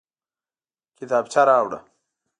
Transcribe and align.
کتابچه 0.97 1.41
راوړه 1.47 1.79